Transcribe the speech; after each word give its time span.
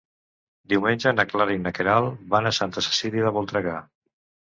Diumenge 0.71 1.11
na 1.17 1.25
Clara 1.33 1.53
i 1.55 1.59
na 1.65 1.73
Queralt 1.79 2.23
van 2.31 2.49
a 2.51 2.53
Santa 2.61 2.83
Cecília 2.87 3.27
de 3.27 3.33
Voltregà. 3.37 3.75